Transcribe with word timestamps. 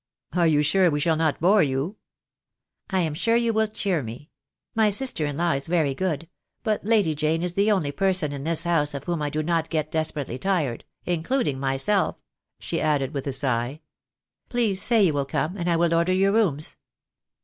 "Are 0.33 0.47
you 0.47 0.63
sure 0.63 0.89
we 0.89 0.99
shall 0.99 1.15
not 1.15 1.39
bore 1.39 1.61
you?" 1.61 1.97
"I 2.89 3.01
am 3.01 3.13
sure 3.13 3.35
you 3.35 3.53
will 3.53 3.67
cheer 3.67 4.01
me. 4.01 4.31
My 4.73 4.89
sister 4.89 5.27
in 5.27 5.37
law 5.37 5.51
is 5.51 5.67
very 5.67 5.93
good— 5.93 6.27
but 6.63 6.83
Lady 6.83 7.13
Jane 7.13 7.43
is 7.43 7.53
the 7.53 7.71
only 7.71 7.91
person 7.91 8.33
in 8.33 8.43
this 8.43 8.63
house 8.63 8.95
of 8.95 9.03
whom 9.03 9.21
I 9.21 9.29
do 9.29 9.43
not 9.43 9.69
get 9.69 9.91
desperately 9.91 10.39
tired, 10.39 10.85
including 11.05 11.59
myself," 11.59 12.15
she 12.59 12.81
added, 12.81 13.13
with 13.13 13.27
a 13.27 13.31
sigh. 13.31 13.81
"Please 14.49 14.81
say 14.81 15.03
you 15.03 15.13
will 15.13 15.23
come, 15.25 15.55
and 15.55 15.69
I 15.69 15.75
will 15.75 15.93
order 15.93 16.13
your 16.13 16.31
rooms." 16.31 16.77